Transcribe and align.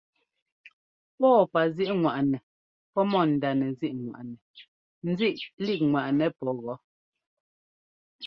Pɔ́ɔpazíꞌŋwaꞌnɛ 1.19 2.37
pɔ́ 2.93 3.03
mɔ 3.11 3.19
ndánɛzíꞌŋwaꞌnɛ 3.33 4.35
nzíꞌlíkŋwaꞌnɛ 5.07 6.25
pɔ́ 6.37 6.51
gɔ́. 6.61 6.75